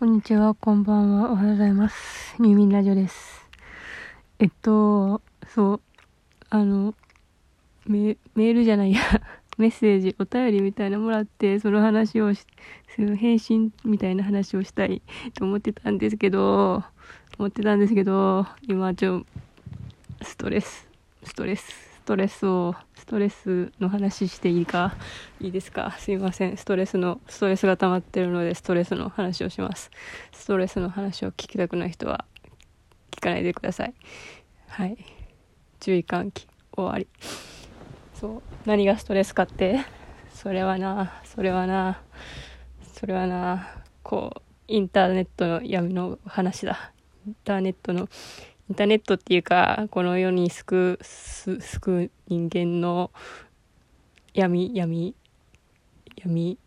[0.00, 2.34] こんにちは、こんばんは、おはようございます。
[2.38, 3.46] ミューミンラジオです。
[4.38, 5.80] えっと、そう、
[6.48, 6.94] あの、
[7.84, 9.02] メールじゃないや、
[9.58, 12.46] メッセージ、お便りみたいなもらって、その話をし、
[12.96, 15.02] その返信みたいな話をしたい
[15.36, 16.82] と思ってたんですけど、
[17.38, 19.26] 思ってたんですけど、今ちょ、
[20.22, 20.88] ストレス、
[21.24, 24.96] ストレ、ストレスを、ストレスの話していいか、
[25.40, 25.94] いいですか？
[25.96, 26.56] すいません。
[26.56, 29.92] ストレスの、ストレスが溜まってるので、ストレスの話をします。
[30.32, 32.24] ストレスの話を聞きたくない人は、
[33.12, 33.94] 聞かないでください。
[34.66, 34.96] はい。
[35.78, 37.06] 注意喚起、終わり。
[38.14, 38.42] そう。
[38.66, 39.78] 何がストレスかって、
[40.34, 42.02] それはな、それはな、
[42.92, 46.90] それはな、こう、インターネットの闇の話だ。
[47.24, 48.08] インターネットの、
[48.70, 53.10] インターネットっていうか、この世に救う、救う人間の
[54.32, 55.12] 闇、闇、
[56.14, 56.58] 闇、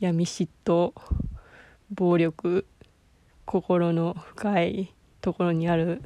[0.00, 0.94] 闇嫉妬、
[1.90, 2.64] 暴力、
[3.44, 6.02] 心の深いところにある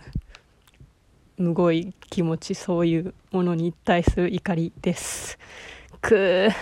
[1.37, 5.38] むごい気持ち、そういうものに対する怒りです。
[6.01, 6.52] くー、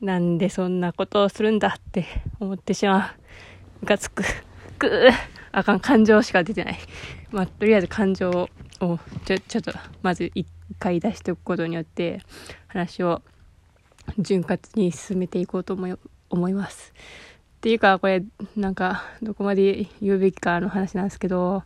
[0.00, 2.06] なんでそんなことをするんだって
[2.38, 3.20] 思ってしまう。
[3.80, 4.22] ムカつく。
[4.78, 6.78] くー、あかん、感情しか出てない。
[7.30, 8.48] まあ、とりあえず感情を、
[9.24, 10.46] ちょ、ちょっと、まず一
[10.78, 12.20] 回出しておくことによって、
[12.66, 13.22] 話を
[14.18, 15.94] 潤滑に進めていこうと思い
[16.28, 16.92] 思います。
[17.56, 18.22] っていうか、これ、
[18.54, 21.62] なんか、どこまで言うべきかの話なんですけど、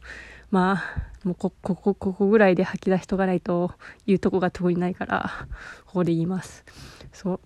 [0.53, 0.85] ま
[1.25, 3.73] あ、もうこ、ここ、ここぐらいで吐き出しとかないと
[4.07, 5.49] 言うとこが特にないから、
[5.87, 6.65] ここで言います。
[7.13, 7.41] そう。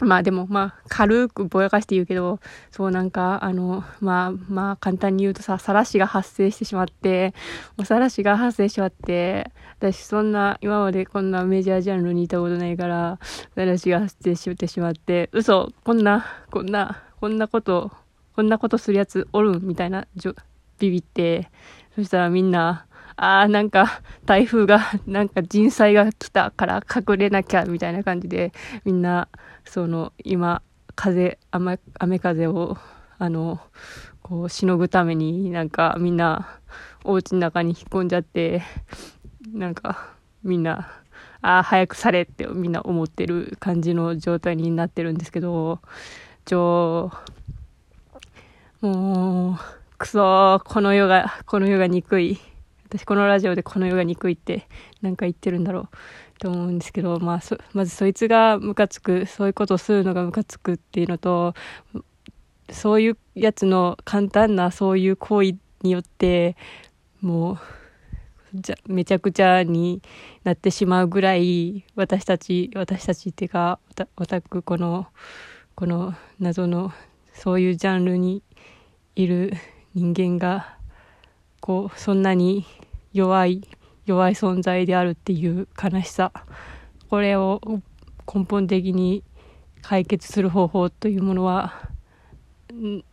[0.00, 2.40] まあでも、まあ、軽くぼやかして言うけど、
[2.72, 7.32] そうなんか、あの、まあ、まあ、簡単に言うとさ、晒しが発生してしまって、
[7.76, 13.18] もう晒しが発生してしまって、私そんな、今までこんなメジャージャンルにいたことないから、
[13.54, 17.92] 晒しが発生してしまって、嘘、こんな、こんな、こんなこと、
[18.34, 20.08] こんなことするやつおるみたいな、
[20.80, 21.50] ビビって、
[21.94, 22.86] そしたらみんな、
[23.16, 28.52] あーなんか台風が、 なんか人災が来たから隠れなきゃみたいな感じで、
[28.84, 29.28] みんな、
[29.64, 30.62] その、今、
[30.96, 32.76] 風、雨、雨風を、
[33.18, 33.60] あの、
[34.22, 36.58] こう、しのぐためになんかみんな、
[37.04, 38.62] お家の中に引っ込んじゃって、
[39.52, 40.90] なんか、みんな、
[41.42, 45.80] ああ、早くされってみんな思ってる感じの状態になってるんですけど、
[46.46, 47.10] ちょ、
[48.80, 49.58] もう、
[49.98, 52.38] くそ、この世が、この世が憎い。
[52.86, 54.66] 私このラジオでこの世が憎いって
[55.02, 57.40] なんか言ってるんだろうと思うんですけど、まあ、
[57.72, 61.54] まずそいつがムカつく、そういうことをするのがムカつくっていうのと、
[62.70, 66.56] そういうやつの簡単なそういう行為によって、
[67.20, 67.58] もう、
[68.54, 70.00] じゃめちゃくちゃに
[70.44, 75.08] なってしまうぐらい私たち私たちっていうかオタオタクこの
[75.74, 76.92] この謎の
[77.32, 78.44] そういうジャンルに
[79.16, 79.54] いる
[79.94, 80.73] 人間が
[81.64, 82.66] こうそんなに
[83.14, 83.66] 弱い
[84.04, 86.30] 弱い存在であるっていう悲しさ。
[87.08, 87.58] これを
[88.30, 89.22] 根本的に
[89.80, 91.88] 解決する方法というものは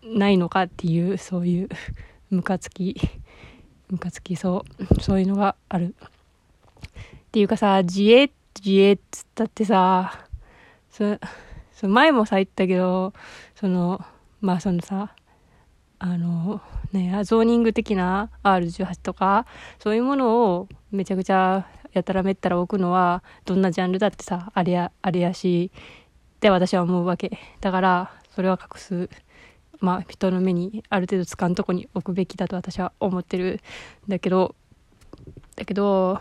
[0.04, 1.70] ないのかっていうそういう
[2.30, 3.00] ムカつき
[3.90, 5.96] ムカつきそうそういうのがある。
[5.96, 6.10] っ
[7.32, 8.30] ていうかさ自衛
[8.60, 10.28] 自衛っつったってさ
[10.90, 11.18] そ
[11.72, 13.14] そ前もさ言ったけど
[13.56, 14.04] その
[14.42, 15.16] まあそのさ
[16.04, 16.62] あの
[16.94, 19.46] ねゾーニング的な R18 とか
[19.78, 27.38] そういうものをめちゃくちゃやたらめったら置くのはどんなジャンルだってさあれやあれやしって私は思うわけ。
[27.60, 29.10] だからそれは隠す
[29.80, 33.62] まあ人の目にある程度つかんとこに置くべきだと私は思ってる
[34.08, 34.56] だけど
[35.56, 36.20] だけど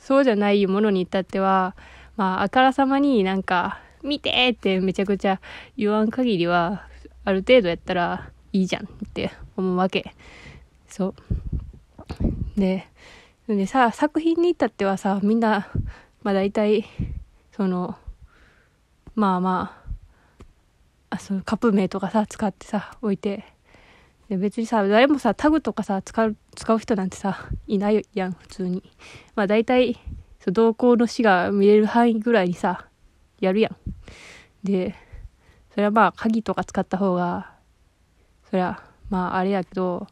[0.00, 1.76] そうじゃないものに至っては
[2.16, 5.38] まああからさまになんか見てってめちゃくちゃ
[5.76, 6.86] 言わん限りは
[7.26, 10.14] ある程度やったらいいじゃんって思うわけ。
[10.88, 11.14] そう。
[12.56, 12.86] で
[13.46, 15.68] でさ作品に至ってはさみんな
[16.22, 16.84] まあ大体
[17.52, 17.96] その
[19.14, 19.82] まあま
[21.10, 23.44] ああそのカップ名とかさ使ってさ置いて。
[24.28, 28.82] で別にさ誰もさタグとかさ使う使う人なんてさいないやん普通に。
[29.34, 29.94] まあ大体
[30.40, 32.86] そう同行の死が見れる範囲ぐらいにさ
[33.40, 33.76] やるやん。
[34.64, 34.94] で
[35.70, 37.57] それはまあ鍵とか使った方が
[38.50, 40.06] そりゃまああれやけど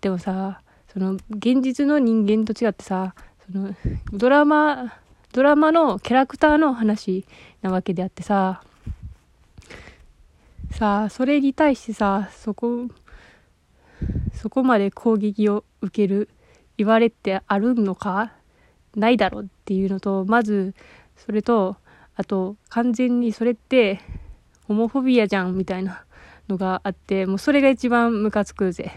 [0.00, 0.60] でもさ
[0.92, 3.14] その現実の人間と違ってさ
[3.50, 3.74] その
[4.12, 4.94] ドラマ
[5.32, 7.24] ドラマのキャラクターの話
[7.62, 8.62] なわけであってさ
[10.72, 12.88] さあそれに対してさそこ
[14.34, 16.28] そこまで攻撃を受ける
[16.78, 18.32] 言われってあるのか
[18.96, 20.74] ないだろうっていうのとまず
[21.16, 21.76] それと
[22.16, 24.00] あと完全にそれって
[24.66, 26.04] ホモフォビアじゃんみたいな。
[26.50, 28.92] のがあってもうそれが一番ムカつくぜ。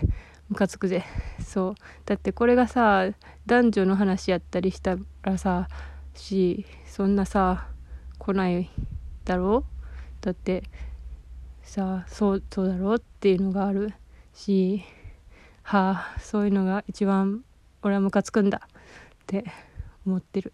[0.50, 1.03] ムカつくぜ。
[1.44, 1.75] そう。
[2.05, 3.09] だってこれがさ
[3.45, 5.67] 男女の話やったりしたらさ
[6.13, 7.67] しそんなさ
[8.17, 8.69] 来ない
[9.25, 9.65] だろ
[10.21, 10.25] う？
[10.25, 10.63] だって
[11.61, 13.94] さそうそうだろうっていうのがある
[14.33, 14.83] し
[15.63, 17.44] はあそういうのが一番
[17.81, 18.69] 俺はムカつくんだっ
[19.27, 19.45] て
[20.05, 20.53] 思ってる。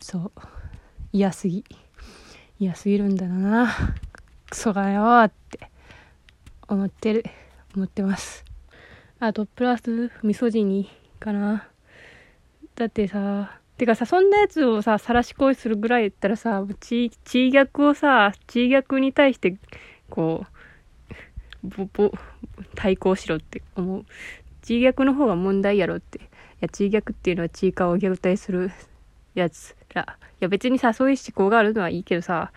[0.00, 0.32] そう。
[1.12, 1.64] 嫌すぎ。
[2.58, 3.72] 嫌すぎるんだな。
[4.52, 5.70] クソがよって
[6.68, 7.24] 思ってる
[7.74, 8.44] 思ってます。
[9.18, 11.66] あとプラスミソジニかな。
[12.74, 19.56] だってさてかさそんなやつをさ晒し恋するぐらいやったらさ地地逆をさ地逆に対して
[20.10, 20.44] こ
[21.64, 22.12] うぼぼ
[22.74, 24.04] 対抗しろって思う。
[24.60, 26.18] 地逆の方が問題やろって。
[26.18, 26.20] い
[26.60, 28.70] や地逆っていうのは地下を虐待する
[29.34, 30.02] やつら。
[30.02, 32.52] いや別にさそういう思考があるのはいいけどさ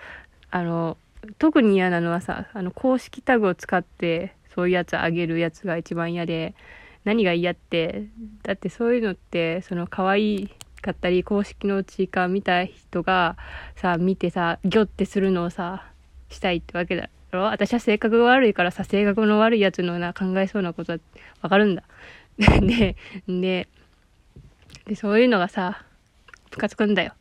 [0.51, 0.97] あの
[1.37, 6.55] 特に嫌なのはさあの公式タグを使ってそういうやつあげるやつが一番嫌で
[7.03, 8.07] 何が嫌って
[8.43, 10.49] だってそういうのってその可愛
[10.81, 13.37] かったり公式のチーカー見た人が
[13.75, 15.91] さ見てさギョってするのをさ
[16.29, 17.43] したいってわけだろ？
[17.43, 20.99] 私は性格が悪いからさ性格の悪いやつのな考えそうなことは
[21.41, 21.83] わかるんだ。
[22.37, 22.95] で
[23.27, 23.67] で
[24.85, 25.83] でそういうのがさ
[26.51, 27.13] ムカつくんだよ。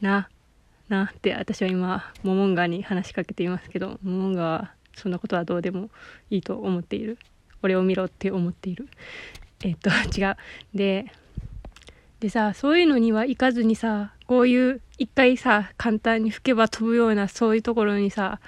[0.00, 0.28] な。
[0.88, 5.90] なって私は今モモンガに話しかけていますけどモモンガはそんなことはどうでも
[6.30, 7.18] いいと思っている。
[7.62, 8.88] 俺を見ろって思っている。
[9.64, 10.36] えっと 違う。
[10.74, 11.06] で
[12.20, 18.40] でさそういうのにはいかずにさこういう一回さ簡単に吹けば飛ぶようなそういうところにさ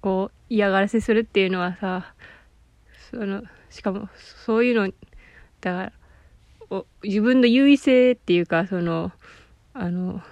[0.00, 2.14] こう嫌がらせするっていうのはさ
[3.10, 4.08] そのしかも
[4.44, 4.86] そういうの
[5.60, 5.92] だから
[6.70, 9.12] お自分の優位性っていうかその
[9.74, 10.22] あの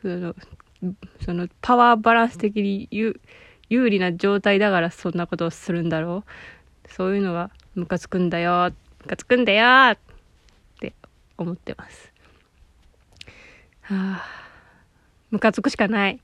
[0.00, 0.34] その
[1.24, 3.20] そのパワーバランス的に有
[3.68, 6.90] 有利な状態だからそんなことをするんだろう。
[6.90, 8.72] そういうのがムカつくんだよ。
[9.00, 9.92] ムカつくんだよ。
[9.92, 9.98] っ
[10.80, 10.94] て
[11.38, 12.12] 思ってます。
[13.82, 14.24] はあ。
[15.30, 16.20] ムカつくしかない。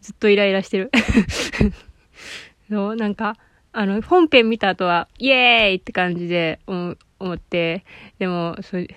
[0.00, 0.90] ずっとイライラしてる。
[2.70, 3.36] そうなんか
[3.72, 6.96] あの本編見た後はイエーイって感じで思
[7.34, 7.84] って
[8.18, 8.88] でもそれ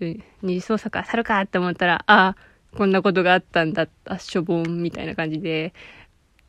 [0.00, 2.36] 二次創作あさるかって思ったらああ
[2.76, 5.72] こんなことがあったんだ、あ、しょぼんみたいな感じで、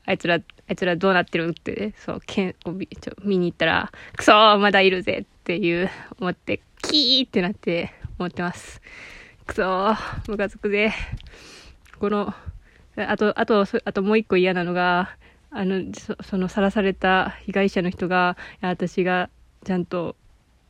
[0.06, 5.90] あいつら、あいつらどうなってるって、そう、けんちょ見に行ったら、くそーまだいるぜっていう、
[6.20, 8.82] 思って、キーってなって思ってます。
[9.46, 10.92] くそームカつくぜ。
[11.98, 12.34] この、
[12.98, 15.16] あと、あと、あともう一個嫌なのが、
[15.50, 19.30] あの、そそのさらされた被害者の人が、私が
[19.64, 20.18] ちゃんと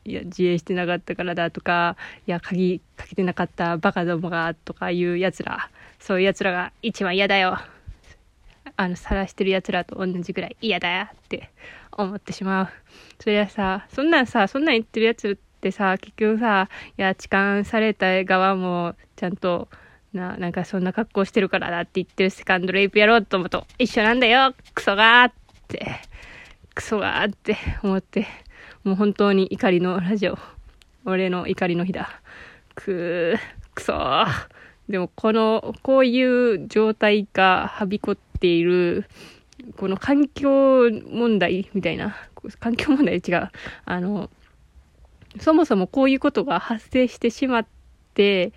[0.08, 1.96] いや自衛してなかったからだとか
[2.26, 7.58] いや鍵かけてなかったバカどもがとかいうやつらそういうやつらが一番嫌だよ。
[8.76, 11.50] あの晒してるやつらと同じぐらい嫌だよって
[11.92, 12.68] 思ってしまう。
[13.20, 19.68] それはさそんなんさそんなん言ってるやつってさ結局さいや痴漢された側もちゃんと
[20.12, 25.32] ななんかそんな格好してるからだって言ってるセカンドレイプやろうと思うと一緒なんだよクソがーっ
[25.68, 26.00] て。
[26.78, 28.24] クソがーって思って
[28.88, 30.38] もう本当に怒りのラジオ。
[31.04, 32.22] 俺の怒りの日だ。
[32.74, 33.38] くー、
[33.74, 34.26] くそー。
[34.88, 39.04] でもこの、こういう状態がはびこっている、
[39.76, 42.16] この環境問題みたいな、
[42.60, 43.50] 環境問題違う。
[43.84, 44.30] あの、
[45.38, 47.66] そもそもこういうことが発生してしまっ
[48.14, 48.54] て、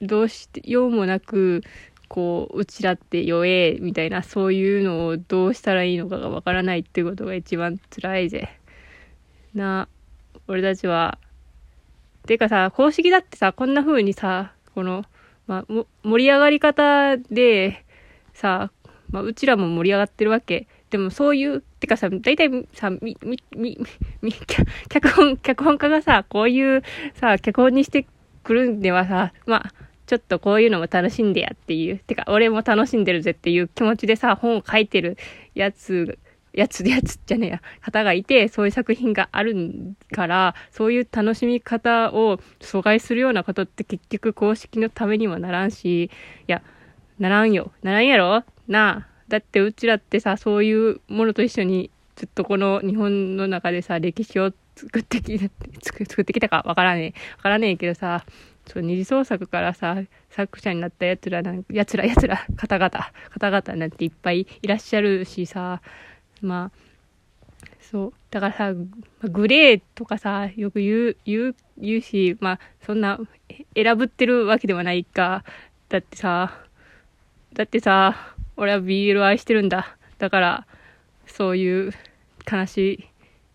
[0.00, 1.64] どうしてようもなく、
[2.06, 8.55] こう、うちらって弱え、みたいな、そういうのをどうしたらいいのかがわからないってことが一番辛いぜ。
[9.56, 9.88] な、
[10.48, 11.18] 俺たちは。
[12.26, 15.04] てかさ、公式だってさ、こんな風にさ、この、
[15.46, 17.84] まあ、盛り上がり方で、
[18.34, 18.70] さ、
[19.10, 20.66] まあ、うちらも盛り上がってるわけ。
[20.90, 23.78] でもそういう、てかさ、大体さ、み、み、み、
[24.22, 24.32] み、
[24.88, 26.82] 脚本、脚本家がさ、こういう
[27.14, 28.06] さ、脚本にして
[28.42, 29.72] くるんではさ、まあ、
[30.06, 35.16] ちょっとこういうのも楽しんでやっていう、てか俺も楽しんでるぜっていう気持ちでさ、本を書いてる
[35.54, 36.18] やつ
[36.56, 39.54] やつ、やつじゃねえや、方がいて、そういう作品がある
[40.12, 46.10] から、そういう楽しみ方を阻害するようなことって結局公式のためにもならんし、い
[46.48, 46.62] や、
[47.18, 47.72] ならんよ。
[47.82, 48.42] ならんやろ？
[48.66, 49.16] なあ。
[49.28, 55.50] だってうちらってさ、そういうものと一緒にずっとこの日本の中でさ、歴史を作ってきた、
[55.82, 57.36] 作ってきたかわからねえ。
[57.38, 58.24] わからねえけどさ、
[58.66, 59.96] そう、二次創作からさ、
[60.30, 62.90] 作者になった奴らなん、奴ら、奴ら、方々、
[63.30, 65.80] 方々なんていっぱいいらっしゃるしさ、
[66.42, 66.78] まあ
[67.80, 68.74] そうだからさ
[69.22, 73.18] グレーとかさよく言う言う言うしまあそんな
[73.74, 75.44] 選ぶってるわけではないか。
[75.88, 76.52] だってさ
[77.52, 79.96] だってさ俺は BL を愛してるんだ。
[80.18, 80.66] だから
[81.26, 81.92] そういう
[82.50, 83.08] 悲しい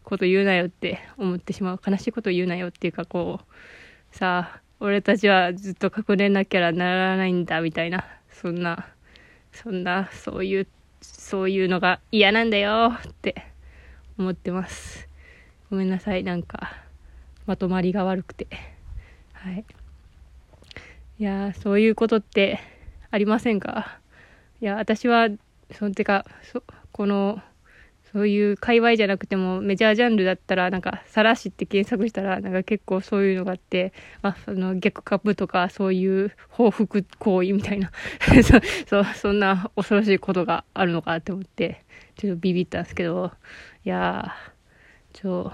[0.04, 1.82] こと言うなよって思ってしまう。
[1.86, 8.06] 悲しいこと言うなよっていうかこうさあ俺たちはずっと隠れなきゃならないんだみたいな。
[8.30, 8.88] そんな
[9.52, 10.68] そんなそういう
[11.02, 13.48] そういうのが嫌なんだよって
[14.18, 15.08] 思ってます。
[15.70, 16.24] ごめんなさい。
[16.24, 16.74] なんか
[17.46, 18.48] まとまりが悪くて。
[19.34, 19.66] はい。
[21.20, 22.60] いやそういうことって
[23.10, 24.00] ありませんか？
[24.62, 25.28] いや私は
[25.72, 27.42] そのてかそこの
[28.14, 37.92] そういう界隈じゃなくてもメジャージャンルだったらなんか「さらし」って検索したらなんか結構そういうのがあって、まあ、その逆カップとかそういう報復行為みたいな
[38.86, 41.84] そそそんな恐ろしいことがあるのかって思って
[42.16, 43.32] ちょっとビビったんですけど
[43.86, 45.54] いやーちょ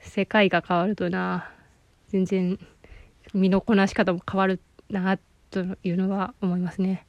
[0.00, 1.50] 世界が変わるとな
[2.08, 2.58] 全然
[3.32, 4.60] 身のこなし方も変わる
[4.90, 5.18] な
[5.50, 7.06] というのは思いますね。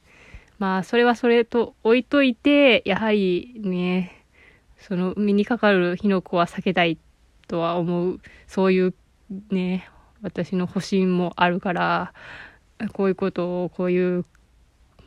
[0.58, 4.21] まあそれはそれと置いといてやはりね
[4.82, 6.98] その身にかかる火の粉は避けたい
[7.48, 8.20] とは思う。
[8.46, 8.94] そういう
[9.50, 9.88] ね
[10.22, 12.12] 私の保身もあるから
[12.92, 14.24] こういうことをこういう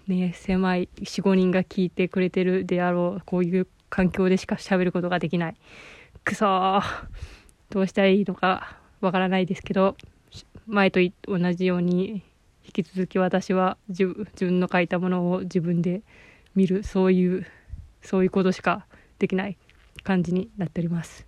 [0.08, 5.56] ね狭い45人が聞いてくれてるであろうこういう環境でしか喋ることができない。
[6.24, 6.82] くそー
[7.70, 9.96] どうしたらいいのかわからないですけど
[10.66, 12.24] 前と同じように
[12.66, 16.02] 引き続き私は自分の書いたものを自分で
[16.56, 16.84] 見る。
[16.84, 17.46] そういう
[18.02, 18.86] そういうことしか
[19.20, 19.58] できない。
[20.06, 21.28] 感じになっております。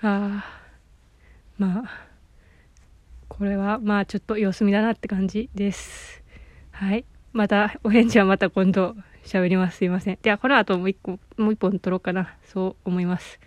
[0.00, 0.44] あ
[1.58, 2.08] まあ
[3.26, 6.22] これはまあちょっと様子見だなって感じです。
[6.70, 7.04] はい。
[7.32, 9.78] またお返事はまた今度喋ります。
[9.78, 10.18] すいません。
[10.22, 12.36] ではこの後もう一個もう一本撮ろうかな。
[12.46, 13.38] そう思います。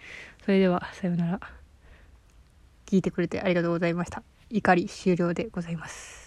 [0.46, 1.40] それではさようなら。
[2.86, 4.22] 聞いてくれてありがとうございました。
[4.50, 6.21] 怒り終了でございます。